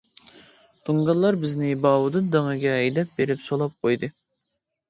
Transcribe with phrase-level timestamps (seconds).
[0.89, 4.11] تۇڭگانلار بىزنى باۋۇدۇن دېڭىگە ھەيدەپ بېرىپ سولاپ قويدى.